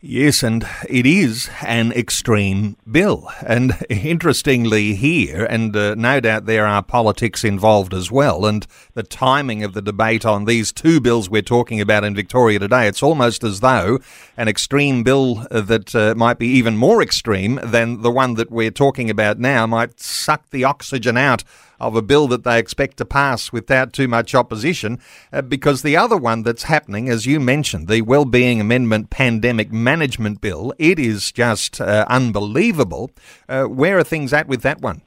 Yes, 0.04 0.42
and 0.42 0.68
it 0.90 1.06
is 1.06 1.48
an 1.62 1.92
extreme 1.92 2.76
bill. 2.90 3.30
And 3.46 3.78
interestingly, 3.88 4.96
here, 4.96 5.46
and 5.46 5.76
uh, 5.76 5.94
no 5.94 6.20
doubt 6.20 6.48
there 6.48 6.66
are 6.66 6.82
politics 6.82 7.44
involved 7.44 7.94
as 7.94 8.10
well, 8.10 8.48
and 8.48 8.66
the 8.96 9.04
timing 9.04 9.64
of 9.64 9.74
the 9.74 9.82
debate 9.82 10.26
on 10.26 10.46
these 10.46 10.72
two 10.72 11.02
bills 11.02 11.30
we're 11.30 11.44
talking 11.44 11.80
about 11.80 12.04
in 12.04 12.16
Victoria 12.16 12.58
today, 12.58 12.88
it's 12.88 13.04
almost 13.04 13.44
as 13.44 13.60
though 13.60 14.00
an 14.38 14.48
extreme 14.48 15.04
bill 15.04 15.46
that 15.52 15.94
uh, 15.94 16.16
might 16.18 16.40
be 16.40 16.48
even 16.48 16.78
more 16.78 17.04
extreme 17.04 17.60
than 17.62 18.02
the 18.02 18.10
one 18.10 18.34
that 18.34 18.50
we're 18.50 18.72
talking 18.72 19.12
about 19.12 19.38
now 19.38 19.68
might 19.68 20.00
suck 20.00 20.50
the 20.50 20.64
oxygen 20.64 21.16
out 21.16 21.44
of 21.82 21.96
a 21.96 22.02
bill 22.02 22.28
that 22.28 22.44
they 22.44 22.60
expect 22.60 22.98
to 22.98 23.06
pass 23.06 23.52
without 23.52 23.92
too 23.92 24.08
much 24.08 24.34
opposition, 24.34 25.00
uh, 25.34 25.42
because 25.42 25.82
the 25.82 25.98
other 25.98 26.18
one 26.18 26.44
that's 26.44 26.64
happening, 26.64 27.10
as 27.10 27.26
you 27.26 27.40
mentioned, 27.40 27.88
the 27.88 28.02
Wellbeing 28.02 28.62
Amendment 28.62 29.10
Pandemic 29.10 29.72
Management 29.72 30.40
Bill, 30.42 30.74
it 30.78 31.00
is 31.00 31.32
just 31.32 31.82
uh, 31.82 32.06
unbelievable. 32.08 33.12
Uh, 33.50 33.66
where 33.66 33.98
are 33.98 34.04
things 34.04 34.32
at 34.32 34.48
with 34.48 34.62
that 34.62 34.82
one? 34.82 35.02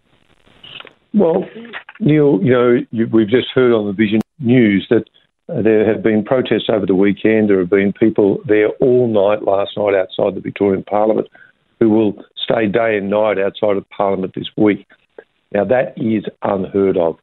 Well, 1.15 1.45
Neil, 2.01 2.41
you 2.43 2.53
know, 2.53 2.79
you, 2.91 3.09
we've 3.13 3.29
just 3.29 3.49
heard 3.55 3.73
on 3.73 3.87
the 3.87 3.93
Vision 3.93 4.21
News 4.41 4.87
that 4.91 5.05
uh, 5.49 5.63
there 5.63 5.87
have 5.87 6.03
been 6.03 6.25
protests 6.25 6.69
over 6.69 6.87
the 6.87 6.95
weekend. 6.95 7.49
There 7.49 7.61
have 7.61 7.71
been 7.71 7.93
people 7.93 8.41
there 8.47 8.71
all 8.81 9.07
night 9.07 9.45
last 9.45 9.77
night 9.77 9.95
outside 9.95 10.35
the 10.35 10.41
Victorian 10.41 10.83
Parliament 10.83 11.29
who 11.79 11.91
will 11.91 12.15
stay 12.43 12.67
day 12.67 12.97
and 12.97 13.11
night 13.11 13.39
outside 13.39 13.77
of 13.77 13.89
Parliament 13.91 14.33
this 14.35 14.49
week. 14.57 14.87
Now, 15.55 15.65
that 15.65 15.95
is 15.97 16.25
unheard 16.43 16.99
of. 16.99 17.17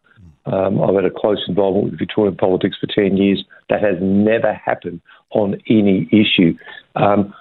Um, 0.45 0.81
I've 0.81 0.95
had 0.95 1.05
a 1.05 1.11
close 1.11 1.43
involvement 1.47 1.91
with 1.91 1.99
Victorian 1.99 2.35
politics 2.35 2.77
for 2.79 2.87
10 2.87 3.17
years. 3.17 3.43
That 3.69 3.83
has 3.83 3.97
never 4.01 4.53
happened 4.53 5.01
on 5.31 5.61
any 5.69 6.09
issue. 6.11 6.57
Um, 6.95 7.33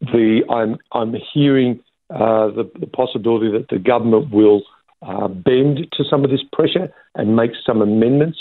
the, 0.00 0.40
I'm, 0.48 0.78
I'm 0.92 1.14
hearing 1.34 1.80
uh, 2.08 2.48
the, 2.48 2.70
the, 2.78 2.86
possibility 2.86 3.50
that 3.50 3.68
the 3.68 3.78
government 3.78 4.30
will 4.30 4.62
uh, 5.02 5.26
bend 5.28 5.88
to 5.92 6.04
some 6.08 6.24
of 6.24 6.30
this 6.30 6.42
pressure 6.52 6.88
and 7.16 7.34
make 7.34 7.50
some 7.66 7.82
amendments. 7.82 8.38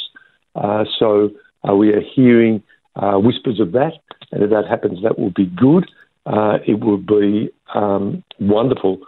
Uh, 0.54 0.86
so 1.00 1.32
uh, 1.68 1.76
we 1.76 1.90
are 1.90 2.02
hearing 2.16 2.62
uh, 2.96 3.16
whispers 3.16 3.60
of 3.60 3.72
that, 3.72 3.94
and 4.32 4.44
if 4.44 4.52
that 4.52 4.66
happens, 4.70 5.02
that 5.02 5.18
will 5.18 5.32
be 5.32 5.48
good. 5.48 5.90
Uh, 6.28 6.60
it 6.66 6.80
will 6.80 6.98
be 6.98 7.50
um, 7.74 8.24
wonderful 8.40 9.00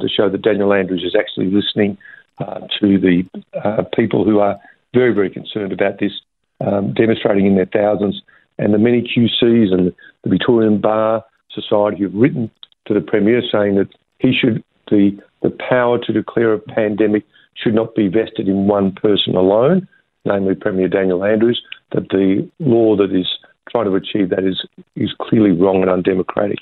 to 0.00 0.08
show 0.08 0.28
that 0.28 0.42
Daniel 0.42 0.72
Andrews 0.72 1.04
is 1.04 1.14
actually 1.16 1.46
listening 1.50 1.98
uh, 2.38 2.60
to 2.80 2.98
the 2.98 3.24
uh, 3.64 3.82
people 3.94 4.24
who 4.24 4.38
are 4.38 4.58
very, 4.94 5.12
very 5.12 5.30
concerned 5.30 5.72
about 5.72 5.98
this, 5.98 6.12
um, 6.60 6.94
demonstrating 6.94 7.46
in 7.46 7.56
their 7.56 7.66
thousands, 7.66 8.22
and 8.58 8.72
the 8.72 8.78
many 8.78 9.02
QCs 9.02 9.72
and 9.72 9.94
the 10.22 10.30
Victorian 10.30 10.80
Bar 10.80 11.24
Society 11.50 11.98
who've 11.98 12.14
written 12.14 12.50
to 12.86 12.94
the 12.94 13.00
Premier 13.00 13.42
saying 13.50 13.76
that 13.76 13.88
he 14.18 14.32
should 14.32 14.62
the 14.90 15.18
the 15.42 15.50
power 15.50 15.98
to 15.98 16.12
declare 16.12 16.52
a 16.52 16.58
pandemic 16.58 17.24
should 17.54 17.74
not 17.74 17.94
be 17.94 18.08
vested 18.08 18.48
in 18.48 18.66
one 18.66 18.92
person 18.92 19.34
alone, 19.34 19.88
namely 20.24 20.54
Premier 20.54 20.88
Daniel 20.88 21.24
Andrews. 21.24 21.60
That 21.92 22.08
the 22.08 22.48
law 22.58 22.96
that 22.96 23.14
is 23.14 23.26
trying 23.70 23.86
to 23.86 23.94
achieve 23.94 24.30
that 24.30 24.44
is 24.44 24.64
is 24.94 25.12
clearly 25.20 25.52
wrong 25.52 25.82
and 25.82 25.90
undemocratic. 25.90 26.58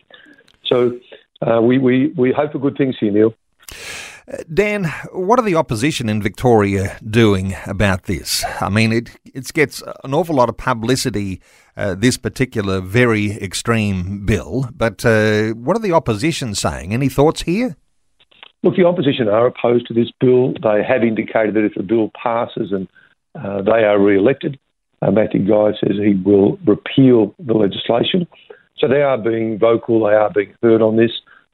So 0.65 0.99
uh, 1.43 1.61
we, 1.61 1.79
we 1.79 2.09
we 2.17 2.33
hope 2.33 2.53
for 2.53 2.59
good 2.59 2.77
things 2.77 2.97
here, 2.99 3.13
Neil. 3.13 3.35
Dan, 4.53 4.85
what 5.13 5.39
are 5.39 5.43
the 5.43 5.55
opposition 5.55 6.09
in 6.09 6.23
Victoria 6.23 6.97
doing 7.09 7.55
about 7.67 8.05
this? 8.05 8.43
I 8.61 8.71
mean, 8.71 8.91
it 8.91 9.11
it 9.35 9.53
gets 9.53 9.83
an 10.03 10.15
awful 10.15 10.37
lot 10.37 10.49
of 10.49 10.57
publicity, 10.57 11.43
uh, 11.77 11.95
this 11.95 12.17
particular 12.17 12.81
very 12.81 13.33
extreme 13.33 14.25
bill, 14.25 14.71
but 14.75 15.05
uh, 15.05 15.51
what 15.51 15.77
are 15.77 15.81
the 15.81 15.93
opposition 15.93 16.55
saying? 16.55 16.95
Any 16.95 17.11
thoughts 17.11 17.43
here? 17.43 17.77
Look, 18.63 18.77
the 18.77 18.87
opposition 18.87 19.29
are 19.29 19.47
opposed 19.47 19.87
to 19.89 19.95
this 19.95 20.11
bill. 20.21 20.55
They 20.63 20.83
have 20.83 21.05
indicated 21.05 21.55
that 21.55 21.67
if 21.67 21.75
the 21.75 21.83
bill 21.83 22.11
passes 22.15 22.73
and 22.73 22.89
uh, 23.35 23.61
they 23.61 23.85
are 23.85 24.01
re-elected, 24.01 24.59
uh, 25.03 25.11
Matthew 25.11 25.47
Guy 25.47 25.73
says 25.79 25.99
he 25.99 26.15
will 26.15 26.57
repeal 26.65 27.35
the 27.39 27.53
legislation. 27.53 28.27
So 28.79 28.89
they 28.89 29.03
are 29.03 29.19
being 29.19 29.59
vocal, 29.59 30.07
they 30.07 30.15
are 30.15 30.31
being 30.31 30.55
heard 30.63 30.81
on 30.81 30.97
this, 30.97 31.13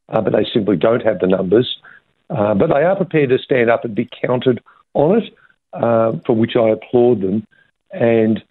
uh, 0.08 0.20
but 0.20 0.32
they 0.32 0.46
simply 0.54 0.76
don't 0.76 1.04
have 1.04 1.18
the 1.18 1.26
numbers. 1.26 1.78
Uh, 2.30 2.54
but 2.54 2.68
they 2.68 2.82
are 2.82 2.96
prepared 2.96 3.30
to 3.30 3.38
stand 3.38 3.68
up 3.68 3.84
and 3.84 3.94
be 3.94 4.08
counted 4.24 4.62
on 4.94 5.18
it, 5.18 5.32
uh, 5.72 6.12
for 6.24 6.34
which 6.34 6.52
I 6.56 6.70
applaud 6.70 7.20
them. 7.20 7.46
And 7.92 8.42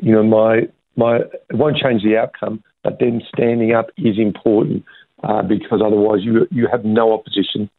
you 0.00 0.12
know, 0.12 0.22
my 0.22 0.68
my 0.96 1.16
it 1.18 1.54
won't 1.54 1.76
change 1.76 2.02
the 2.02 2.16
outcome, 2.16 2.62
but 2.82 2.98
then 2.98 3.22
standing 3.32 3.72
up 3.72 3.90
is 3.96 4.18
important 4.18 4.84
uh, 5.22 5.42
because 5.42 5.80
otherwise 5.84 6.20
you 6.22 6.46
you 6.50 6.66
have 6.70 6.84
no 6.84 7.12
opposition. 7.12 7.70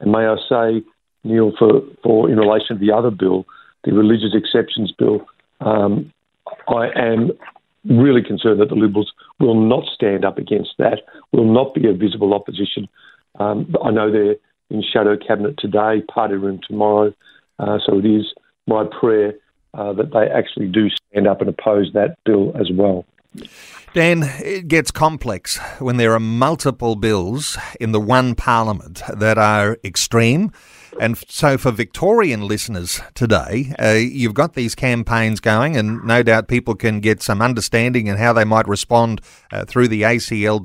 And 0.00 0.12
may 0.12 0.26
I 0.26 0.36
say, 0.48 0.82
Neil, 1.24 1.52
for, 1.58 1.82
for 2.02 2.30
in 2.30 2.38
relation 2.38 2.78
to 2.78 2.86
the 2.86 2.92
other 2.92 3.10
bill, 3.10 3.46
the 3.84 3.92
religious 3.92 4.34
exceptions 4.34 4.92
bill, 4.92 5.26
um, 5.60 6.12
I 6.68 6.88
am 6.96 7.32
really 7.84 8.22
concerned 8.22 8.60
that 8.60 8.68
the 8.68 8.74
Liberals 8.74 9.12
will 9.38 9.60
not 9.60 9.84
stand 9.94 10.24
up 10.24 10.38
against 10.38 10.72
that, 10.78 11.02
will 11.32 11.50
not 11.50 11.74
be 11.74 11.86
a 11.86 11.92
visible 11.92 12.34
opposition. 12.34 12.88
Um, 13.38 13.74
I 13.82 13.90
know 13.90 14.10
they're 14.10 14.36
in 14.70 14.82
shadow 14.82 15.16
cabinet 15.16 15.56
today, 15.58 16.02
party 16.12 16.34
room 16.34 16.60
tomorrow. 16.66 17.12
Uh, 17.58 17.78
so 17.84 17.98
it 17.98 18.06
is 18.06 18.32
my 18.66 18.84
prayer 18.84 19.34
uh, 19.74 19.92
that 19.92 20.12
they 20.12 20.28
actually 20.28 20.68
do 20.68 20.88
stand 20.88 21.26
up 21.26 21.40
and 21.40 21.50
oppose 21.50 21.92
that 21.94 22.16
bill 22.24 22.52
as 22.58 22.70
well. 22.72 23.04
Dan, 23.92 24.22
it 24.22 24.68
gets 24.68 24.90
complex 24.90 25.58
when 25.78 25.96
there 25.96 26.14
are 26.14 26.20
multiple 26.20 26.96
bills 26.96 27.58
in 27.80 27.92
the 27.92 28.00
one 28.00 28.34
parliament 28.34 29.02
that 29.12 29.38
are 29.38 29.78
extreme 29.84 30.52
and 30.98 31.16
so, 31.28 31.56
for 31.56 31.70
Victorian 31.70 32.48
listeners 32.48 33.00
today, 33.14 33.74
uh, 33.78 33.92
you've 33.92 34.34
got 34.34 34.54
these 34.54 34.74
campaigns 34.74 35.40
going, 35.40 35.76
and 35.76 36.02
no 36.04 36.22
doubt 36.22 36.48
people 36.48 36.74
can 36.74 37.00
get 37.00 37.22
some 37.22 37.40
understanding 37.40 38.08
and 38.08 38.18
how 38.18 38.32
they 38.32 38.44
might 38.44 38.66
respond 38.66 39.20
uh, 39.52 39.64
through 39.64 39.88
the 39.88 40.02
acl.org.au 40.02 40.58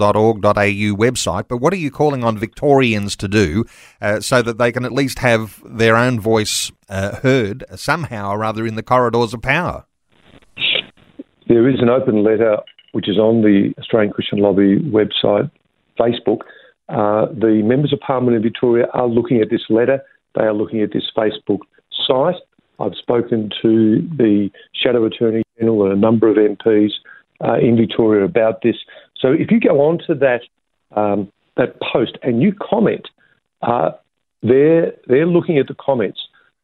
website. 0.54 1.48
But 1.48 1.58
what 1.58 1.74
are 1.74 1.78
you 1.78 1.92
calling 1.92 2.24
on 2.24 2.38
Victorians 2.38 3.16
to 3.18 3.28
do 3.28 3.66
uh, 4.02 4.22
so 4.22 4.42
that 4.42 4.58
they 4.58 4.72
can 4.72 4.86
at 4.86 4.92
least 4.92 5.20
have 5.20 5.62
their 5.66 5.96
own 5.96 6.20
voice 6.20 6.72
uh, 6.90 7.18
heard 7.18 7.64
somehow 7.76 8.32
or 8.32 8.44
other 8.44 8.66
in 8.66 8.76
the 8.76 8.84
corridors 8.84 9.34
of 9.34 9.42
power? 9.42 9.86
There 11.48 11.70
is 11.70 11.80
an 11.80 11.90
open 11.90 12.24
letter 12.24 12.58
which 12.96 13.10
is 13.10 13.18
on 13.18 13.42
the 13.42 13.74
Australian 13.78 14.14
Christian 14.14 14.40
Lobby 14.40 14.80
website, 14.80 15.52
Facebook. 16.00 16.40
Uh, 16.88 17.26
the 17.34 17.62
members 17.62 17.92
of 17.92 18.00
Parliament 18.00 18.38
in 18.38 18.42
Victoria 18.42 18.86
are 18.94 19.06
looking 19.06 19.42
at 19.42 19.50
this 19.50 19.64
letter. 19.70 20.02
They 20.36 20.44
are 20.44 20.54
looking 20.54 20.82
at 20.82 20.92
this 20.94 21.10
Facebook 21.16 21.60
site. 22.08 22.42
I've 22.80 22.96
spoken 22.96 23.50
to 23.62 24.02
the 24.18 24.50
Shadow 24.74 25.06
Attorney 25.06 25.44
General 25.58 25.86
and 25.86 25.94
a 25.94 25.96
number 25.96 26.28
of 26.28 26.36
MPs 26.36 26.92
uh, 27.44 27.58
in 27.58 27.78
Victoria 27.78 28.26
about 28.26 28.62
this. 28.62 28.76
So 29.18 29.30
if 29.30 29.50
you 29.52 29.60
go 29.60 29.82
onto 29.82 30.14
that 30.16 30.42
um, 30.96 31.32
that 31.58 31.80
post 31.82 32.18
and 32.22 32.42
you 32.42 32.54
comment, 32.54 33.08
uh, 33.62 33.92
they're 34.44 34.94
they're 35.08 35.26
looking 35.26 35.58
at 35.58 35.68
the 35.68 35.76
comments 35.76 36.20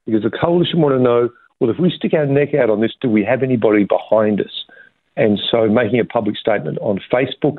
because 0.06 0.24
the 0.24 0.30
coalition 0.30 0.82
want 0.82 0.96
to 0.96 1.02
know. 1.02 1.30
Well, 1.60 1.70
if 1.70 1.78
we 1.78 1.92
stick 1.96 2.14
our 2.14 2.26
neck 2.26 2.56
out 2.56 2.70
on 2.70 2.82
this, 2.82 2.92
do 3.00 3.10
we 3.10 3.24
have 3.24 3.44
anybody 3.44 3.84
behind 3.86 4.42
us? 4.42 4.66
And 5.16 5.40
so, 5.50 5.68
making 5.70 6.00
a 6.00 6.06
public 6.06 6.36
statement 6.36 6.78
on 6.80 7.00
Facebook 7.12 7.58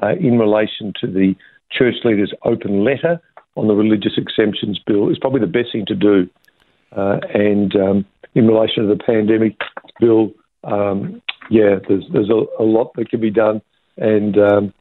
uh, 0.00 0.14
in 0.20 0.38
relation 0.38 0.92
to 1.00 1.06
the 1.06 1.34
church 1.70 1.96
leaders' 2.04 2.32
open 2.44 2.84
letter 2.84 3.20
on 3.60 3.68
the 3.68 3.74
religious 3.74 4.14
exemptions 4.16 4.80
bill 4.86 5.10
is 5.10 5.18
probably 5.18 5.40
the 5.40 5.46
best 5.46 5.72
thing 5.72 5.84
to 5.86 5.94
do. 5.94 6.28
Uh, 6.96 7.18
and 7.34 7.76
um, 7.76 8.06
in 8.34 8.46
relation 8.48 8.82
to 8.82 8.88
the 8.88 9.04
pandemic 9.04 9.56
bill, 10.00 10.32
um, 10.64 11.20
yeah, 11.50 11.76
there's 11.86 12.04
there's 12.12 12.30
a, 12.30 12.62
a, 12.62 12.64
lot 12.64 12.92
that 12.96 13.10
can 13.10 13.20
be 13.20 13.30
done, 13.30 13.60
and 13.96 14.36
um, 14.38 14.74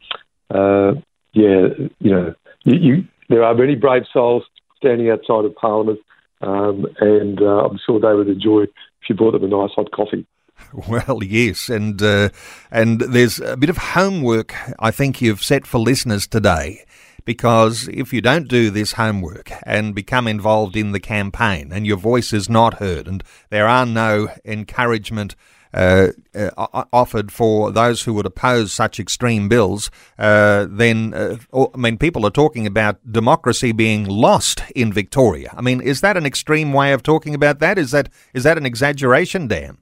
uh, 0.49 0.93
yeah, 1.33 1.67
you 1.99 2.11
know, 2.11 2.33
you, 2.63 2.79
you, 2.79 3.07
there 3.27 3.43
are 3.43 3.53
many 3.53 3.75
brave 3.75 4.03
souls 4.11 4.43
standing 4.77 5.09
outside 5.09 5.45
of 5.45 5.55
Parliament, 5.55 5.99
um, 6.41 6.85
and 6.99 7.41
uh, 7.41 7.65
I'm 7.65 7.79
sure 7.85 7.99
they 7.99 8.15
would 8.15 8.29
enjoy 8.29 8.63
if 8.63 9.09
you 9.09 9.15
brought 9.15 9.31
them 9.33 9.43
a 9.43 9.47
nice 9.47 9.71
hot 9.75 9.91
coffee. 9.91 10.25
Well, 10.87 11.23
yes, 11.23 11.69
and 11.69 12.01
uh, 12.01 12.29
and 12.71 13.01
there's 13.01 13.39
a 13.39 13.57
bit 13.57 13.69
of 13.69 13.77
homework 13.77 14.53
I 14.79 14.91
think 14.91 15.21
you've 15.21 15.43
set 15.43 15.65
for 15.65 15.79
listeners 15.79 16.27
today, 16.27 16.85
because 17.25 17.87
if 17.91 18.13
you 18.13 18.21
don't 18.21 18.47
do 18.47 18.69
this 18.69 18.93
homework 18.93 19.51
and 19.63 19.95
become 19.95 20.27
involved 20.27 20.75
in 20.75 20.91
the 20.91 20.99
campaign, 20.99 21.71
and 21.71 21.87
your 21.87 21.97
voice 21.97 22.33
is 22.33 22.49
not 22.49 22.75
heard, 22.75 23.07
and 23.07 23.23
there 23.49 23.67
are 23.67 23.85
no 23.85 24.29
encouragement 24.45 25.35
uh, 25.73 26.07
uh, 26.33 26.49
offered 26.91 27.31
for 27.31 27.71
those 27.71 28.03
who 28.03 28.13
would 28.13 28.25
oppose 28.25 28.73
such 28.73 28.99
extreme 28.99 29.47
bills, 29.47 29.91
uh, 30.17 30.65
then 30.69 31.13
uh, 31.13 31.37
I 31.53 31.77
mean, 31.77 31.97
people 31.97 32.25
are 32.25 32.31
talking 32.31 32.65
about 32.65 33.11
democracy 33.11 33.71
being 33.71 34.05
lost 34.05 34.63
in 34.75 34.91
Victoria. 34.91 35.53
I 35.55 35.61
mean, 35.61 35.81
is 35.81 36.01
that 36.01 36.17
an 36.17 36.25
extreme 36.25 36.73
way 36.73 36.93
of 36.93 37.03
talking 37.03 37.35
about 37.35 37.59
that? 37.59 37.77
Is 37.77 37.91
that 37.91 38.09
is 38.33 38.43
that 38.43 38.57
an 38.57 38.65
exaggeration, 38.65 39.47
Dan? 39.47 39.77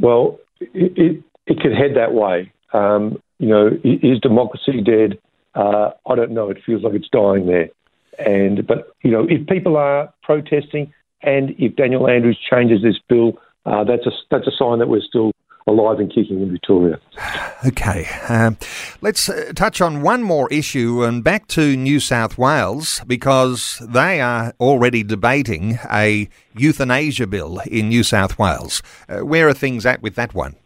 Well, 0.00 0.38
it, 0.60 0.92
it, 0.96 1.22
it 1.46 1.60
could 1.60 1.72
head 1.72 1.96
that 1.96 2.14
way. 2.14 2.52
Um, 2.72 3.20
you 3.38 3.48
know, 3.48 3.70
is 3.84 4.20
democracy 4.20 4.80
dead? 4.82 5.18
Uh, 5.54 5.90
I 6.06 6.14
don't 6.14 6.32
know. 6.32 6.50
It 6.50 6.58
feels 6.64 6.82
like 6.82 6.94
it's 6.94 7.08
dying 7.08 7.46
there. 7.46 7.68
And 8.18 8.66
but 8.66 8.94
you 9.02 9.10
know, 9.10 9.26
if 9.28 9.46
people 9.46 9.76
are 9.76 10.12
protesting, 10.22 10.92
and 11.22 11.54
if 11.58 11.76
Daniel 11.76 12.08
Andrews 12.08 12.38
changes 12.38 12.82
this 12.82 12.98
bill, 13.08 13.38
uh, 13.66 13.84
that's 13.84 14.06
a 14.06 14.12
that's 14.30 14.46
a 14.46 14.52
sign 14.52 14.78
that 14.78 14.88
we're 14.88 15.00
still 15.00 15.32
alive 15.66 15.98
and 15.98 16.12
kicking 16.12 16.40
in 16.40 16.50
Victoria. 16.50 16.98
Okay, 17.66 18.08
um, 18.28 18.56
let's 19.00 19.28
uh, 19.28 19.52
touch 19.54 19.80
on 19.80 20.02
one 20.02 20.22
more 20.22 20.48
issue 20.50 21.04
and 21.04 21.22
back 21.22 21.46
to 21.48 21.76
New 21.76 22.00
South 22.00 22.38
Wales 22.38 23.02
because 23.06 23.82
they 23.86 24.20
are 24.20 24.54
already 24.58 25.02
debating 25.02 25.78
a 25.90 26.28
euthanasia 26.54 27.26
bill 27.26 27.60
in 27.66 27.88
New 27.88 28.02
South 28.02 28.38
Wales. 28.38 28.82
Uh, 29.08 29.18
where 29.18 29.46
are 29.48 29.54
things 29.54 29.84
at 29.84 30.02
with 30.02 30.14
that 30.14 30.34
one? 30.34 30.56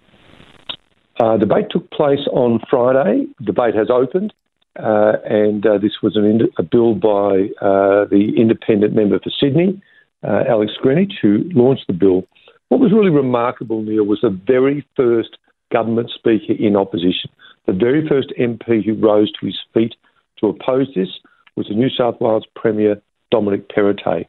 Uh, 1.21 1.37
debate 1.37 1.67
took 1.71 1.91
place 1.91 2.27
on 2.33 2.61
Friday. 2.69 3.27
Debate 3.43 3.75
has 3.75 3.89
opened, 3.91 4.33
uh, 4.79 5.13
and 5.25 5.65
uh, 5.67 5.79
this 5.79 6.03
was 6.03 6.17
ind- 6.17 6.51
a 6.59 6.63
bill 6.63 6.95
by 6.95 7.51
uh, 7.61 8.05
the 8.07 8.35
independent 8.37 8.95
member 8.95 9.19
for 9.21 9.31
Sydney, 9.31 9.81
Alex 10.25 10.73
Greenwich, 10.81 11.13
who 11.21 11.45
launched 11.53 11.87
the 11.87 11.93
bill. 11.93 12.25
What 12.69 12.81
was 12.81 12.93
really 12.93 13.11
remarkable, 13.11 13.83
Neil, 13.83 14.05
was 14.05 14.21
the 14.23 14.31
very 14.31 14.87
first 14.97 15.37
government 15.73 16.11
speaker 16.15 16.53
in 16.59 16.77
opposition. 16.77 17.31
The 17.67 17.73
very 17.73 18.07
first 18.09 18.33
MP 18.39 18.85
who 18.85 18.95
rose 18.95 19.31
to 19.33 19.47
his 19.47 19.59
feet 19.73 19.95
to 20.41 20.49
oppose 20.49 20.89
this 20.95 21.09
was 21.57 21.69
the 21.69 21.75
New 21.75 21.91
South 21.91 22.21
Wales 22.21 22.47
Premier, 22.55 23.01
Dominic 23.31 23.69
Perrottet. 23.69 24.27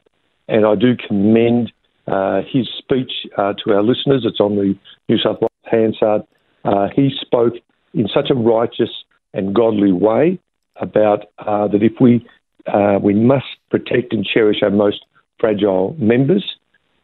And 0.48 0.64
I 0.64 0.74
do 0.74 0.96
commend 0.96 1.72
uh, 2.06 2.42
his 2.50 2.68
speech 2.78 3.10
uh, 3.36 3.54
to 3.64 3.72
our 3.72 3.82
listeners. 3.82 4.24
It's 4.24 4.40
on 4.40 4.56
the 4.56 4.76
New 5.08 5.18
South 5.18 5.38
Wales 5.40 5.50
Hansard. 5.64 6.22
Uh, 6.64 6.88
he 6.94 7.10
spoke 7.20 7.54
in 7.94 8.08
such 8.12 8.30
a 8.30 8.34
righteous 8.34 8.90
and 9.34 9.54
godly 9.54 9.92
way 9.92 10.38
about 10.80 11.26
uh, 11.38 11.68
that 11.68 11.82
if 11.82 11.92
we 12.00 12.26
uh, 12.66 12.98
we 13.00 13.14
must 13.14 13.46
protect 13.70 14.12
and 14.12 14.24
cherish 14.24 14.56
our 14.62 14.70
most 14.70 15.04
fragile 15.38 15.94
members, 15.98 16.44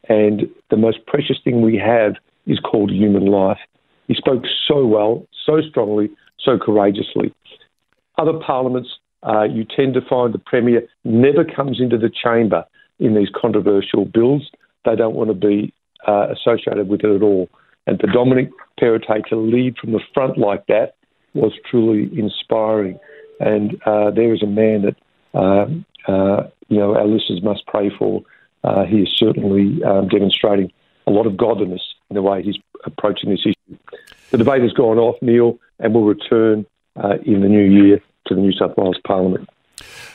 and 0.09 0.43
the 0.71 0.77
most 0.77 1.05
precious 1.07 1.37
thing 1.45 1.63
we 1.63 1.77
have 1.77 2.15
is 2.47 2.59
called 2.59 2.91
human 2.91 3.27
life. 3.27 3.59
He 4.09 4.15
spoke 4.15 4.45
so 4.67 4.85
well, 4.85 5.27
so 5.47 5.61
strongly, 5.69 6.11
so 6.39 6.59
courageously. 6.59 7.33
Other 8.19 8.39
parliaments, 8.45 8.91
uh, 9.23 9.45
you 9.45 9.65
tend 9.65 9.95
to 9.95 10.01
find 10.09 10.35
the 10.35 10.39
Premier 10.39 10.83
never 11.05 11.45
comes 11.45 11.81
into 11.81 11.97
the 11.97 12.11
chamber 12.11 12.65
in 12.99 13.15
these 13.15 13.29
controversial 13.35 14.05
bills. 14.05 14.51
They 14.85 14.97
don't 14.97 15.15
want 15.15 15.31
to 15.31 15.35
be 15.35 15.73
uh, 16.07 16.29
associated 16.31 16.89
with 16.89 17.05
it 17.05 17.15
at 17.15 17.23
all. 17.23 17.49
And 17.87 18.01
for 18.01 18.07
Dominic 18.09 18.51
Perrottet 18.81 19.27
to 19.29 19.37
lead 19.37 19.77
from 19.79 19.93
the 19.93 20.01
front 20.15 20.39
like 20.39 20.67
that 20.67 20.95
was 21.35 21.53
truly 21.71 22.11
inspiring. 22.19 22.99
And 23.41 23.81
uh, 23.87 24.11
there 24.11 24.35
is 24.35 24.43
a 24.43 24.47
man 24.47 24.83
that 24.83 25.39
um, 25.39 25.85
uh, 26.07 26.49
you 26.69 26.79
know 26.79 26.95
our 26.95 27.07
listeners 27.07 27.43
must 27.43 27.67
pray 27.67 27.91
for 27.99 28.23
uh, 28.65 28.85
he 28.85 28.99
is 28.99 29.09
certainly 29.17 29.83
um, 29.85 30.09
demonstrating 30.09 30.73
a 31.07 31.11
lot 31.11 31.27
of 31.27 31.37
godliness 31.37 31.83
in 32.11 32.15
the 32.15 32.23
way 32.23 32.43
he's 32.43 32.59
approaching 32.85 33.31
this 33.31 33.41
issue. 33.45 33.79
The 34.31 34.39
debate 34.39 34.63
has 34.63 34.73
gone 34.73 34.99
off, 34.99 35.17
Neil, 35.21 35.59
and 35.79 35.95
will 35.95 36.05
return 36.05 36.65
uh, 36.97 37.17
in 37.25 37.41
the 37.41 37.49
new 37.49 37.65
year 37.65 38.01
to 38.27 38.35
the 38.35 38.41
New 38.41 38.53
South 38.53 38.77
Wales 38.77 38.99
Parliament. 39.07 39.49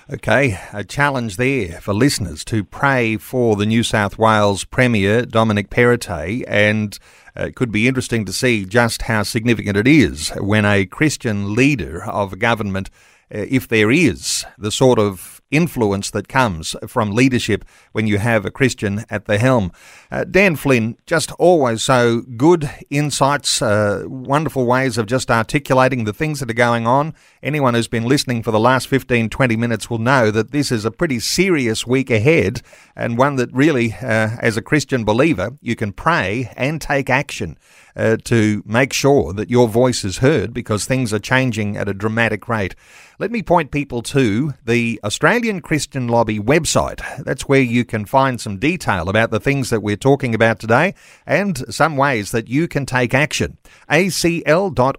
Okay, 0.09 0.57
a 0.71 0.85
challenge 0.85 1.35
there 1.35 1.81
for 1.81 1.93
listeners 1.93 2.45
to 2.45 2.63
pray 2.63 3.17
for 3.17 3.57
the 3.57 3.65
New 3.65 3.83
South 3.83 4.17
Wales 4.17 4.63
Premier, 4.63 5.25
Dominic 5.25 5.69
Perrottet, 5.69 6.45
and 6.47 6.97
uh, 7.37 7.47
it 7.47 7.55
could 7.55 7.71
be 7.71 7.89
interesting 7.89 8.23
to 8.23 8.31
see 8.31 8.63
just 8.63 9.03
how 9.03 9.23
significant 9.23 9.75
it 9.75 9.87
is 9.87 10.29
when 10.39 10.63
a 10.63 10.85
Christian 10.85 11.53
leader 11.55 12.05
of 12.05 12.31
a 12.31 12.37
government, 12.37 12.89
uh, 13.33 13.39
if 13.49 13.67
there 13.67 13.91
is 13.91 14.45
the 14.57 14.71
sort 14.71 14.97
of 14.97 15.36
influence 15.51 16.11
that 16.11 16.27
comes 16.27 16.75
from 16.87 17.11
leadership 17.11 17.65
when 17.91 18.07
you 18.07 18.17
have 18.17 18.45
a 18.45 18.51
Christian 18.51 19.05
at 19.09 19.25
the 19.25 19.37
helm. 19.37 19.71
Uh, 20.11 20.23
Dan 20.23 20.55
Flynn, 20.55 20.97
just 21.05 21.31
always 21.33 21.81
so 21.81 22.21
good 22.21 22.69
insights, 22.89 23.61
uh, 23.61 24.03
wonderful 24.05 24.65
ways 24.65 24.97
of 24.97 25.05
just 25.05 25.31
articulating 25.31 26.03
the 26.03 26.13
things 26.13 26.39
that 26.39 26.49
are 26.49 26.53
going 26.53 26.85
on. 26.85 27.13
Anyone 27.41 27.73
who's 27.73 27.87
been 27.87 28.05
listening 28.05 28.43
for 28.43 28.51
the 28.51 28.59
last 28.59 28.87
15, 28.87 29.29
20 29.29 29.55
minutes 29.55 29.89
will 29.89 29.99
know 29.99 30.31
that 30.31 30.51
this 30.51 30.71
is 30.71 30.85
a 30.85 30.91
pretty 30.91 31.19
serious 31.19 31.87
week 31.87 32.09
ahead 32.09 32.61
and 32.95 33.17
one 33.17 33.35
that 33.37 33.51
really, 33.53 33.93
uh, 33.93 34.37
as 34.41 34.57
a 34.57 34.61
Christian 34.61 35.03
believer, 35.03 35.51
you 35.61 35.75
can 35.75 35.93
pray 35.93 36.51
and 36.55 36.81
take 36.81 37.09
action 37.09 37.57
uh, 37.97 38.17
to 38.25 38.63
make 38.65 38.93
sure 38.93 39.33
that 39.33 39.49
your 39.49 39.67
voice 39.67 40.05
is 40.05 40.19
heard 40.19 40.53
because 40.53 40.85
things 40.85 41.11
are 41.11 41.19
changing 41.19 41.75
at 41.75 41.89
a 41.89 41.93
dramatic 41.93 42.47
rate. 42.47 42.75
Let 43.19 43.31
me 43.31 43.41
point 43.41 43.71
people 43.71 44.03
to 44.03 44.53
the 44.63 44.99
Australian 45.03 45.61
Christian 45.61 46.07
Lobby 46.07 46.39
website. 46.39 47.01
That's 47.23 47.47
where 47.49 47.61
you 47.61 47.83
can 47.83 48.05
find 48.05 48.39
some 48.39 48.59
detail 48.59 49.09
about 49.09 49.31
the 49.31 49.39
things 49.39 49.71
that 49.71 49.81
we're 49.81 49.97
talking 49.97 50.35
about 50.35 50.59
today 50.59 50.93
and 51.25 51.73
some 51.73 51.97
ways 51.97 52.29
that 52.31 52.47
you 52.47 52.67
can 52.67 52.85
take 52.85 53.15
action. 53.15 53.57
acl.org.au. 53.89 54.91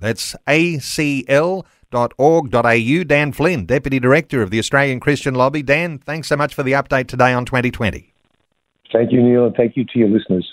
That's 0.00 0.36
acl.org.au. 0.48 1.64
Dan 3.04 3.32
Flynn, 3.32 3.66
Deputy 3.66 4.00
Director 4.00 4.42
of 4.42 4.50
the 4.50 4.58
Australian 4.58 4.98
Christian 4.98 5.34
Lobby. 5.34 5.62
Dan, 5.62 5.98
thanks 5.98 6.26
so 6.26 6.36
much 6.36 6.52
for 6.54 6.64
the 6.64 6.72
update 6.72 7.06
today 7.06 7.32
on 7.32 7.44
2020. 7.44 8.12
Thank 8.92 9.12
you, 9.12 9.22
Neil, 9.22 9.46
and 9.46 9.54
thank 9.54 9.76
you 9.76 9.84
to 9.84 9.98
your 9.98 10.08
listeners. 10.08 10.52